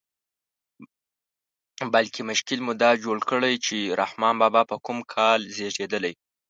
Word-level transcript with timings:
بلکې 1.93 2.27
مشکل 2.29 2.59
مو 2.65 2.73
دا 2.83 2.91
جوړ 3.03 3.17
کړی 3.29 3.53
چې 3.65 3.77
رحمان 3.99 4.35
بابا 4.41 4.61
په 4.71 4.77
کوم 4.85 4.99
کال 5.13 5.39
زېږېدلی. 5.55 6.13